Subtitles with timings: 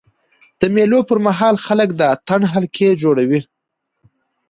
[0.59, 3.41] د مېلو پر مهال خلک د اتڼ حلقې جوړوي.